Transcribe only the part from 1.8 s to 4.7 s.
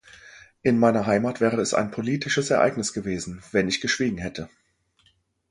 politisches Ereignis gewesen, wenn ich geschwiegen hätte!